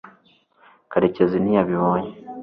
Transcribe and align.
karekezi 0.91 1.37
ntiyabibonye 1.39 2.11